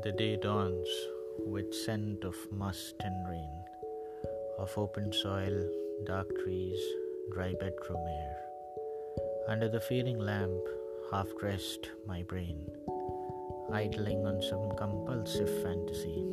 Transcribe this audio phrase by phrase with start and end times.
[0.00, 0.88] The day dawns
[1.44, 3.64] with scent of must and rain,
[4.56, 5.68] of open soil,
[6.04, 6.78] dark trees,
[7.32, 8.36] dry bedroom air.
[9.48, 10.62] Under the fading lamp,
[11.10, 12.70] half dressed, my brain,
[13.72, 16.24] idling on some compulsive fantasy.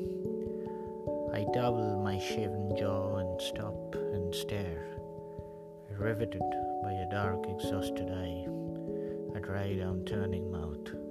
[1.33, 4.85] I double my shaven jaw and stop and stare,
[5.97, 6.43] riveted
[6.83, 8.45] by a dark, exhausted eye,
[9.35, 11.04] a dry down turning mouth.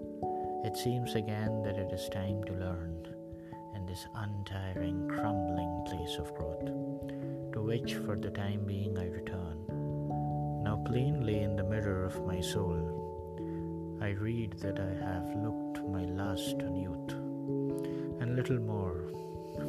[0.75, 3.07] It seems again that it is time to learn
[3.77, 6.67] in this untiring, crumbling place of growth,
[7.53, 9.63] to which for the time being I return.
[10.65, 16.07] Now, plainly in the mirror of my soul, I read that I have looked my
[16.07, 17.13] last on youth,
[18.21, 19.13] and little more,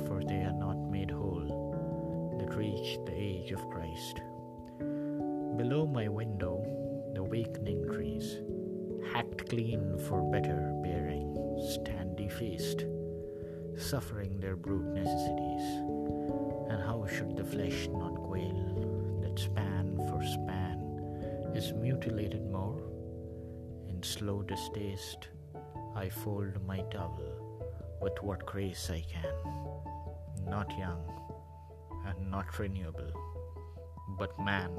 [0.07, 4.21] for they are not made whole that reach the age of Christ.
[4.79, 6.65] Below my window,
[7.13, 8.39] the wakening trees,
[9.13, 10.74] hacked clean for better
[11.65, 12.85] stand defaced,
[13.77, 15.67] suffering their brute necessities.
[16.69, 20.79] And how should the flesh not quail that span for span
[21.55, 22.81] is mutilated more?
[23.89, 25.29] In slow distaste,
[25.95, 31.01] I fold my towel with what grace I can, not young
[32.05, 33.11] and not renewable,
[34.19, 34.71] but man.